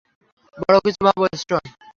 বড় 0.61 0.77
কিছু 0.85 1.01
ভাবো, 1.05 1.23
স্টোন। 1.41 1.63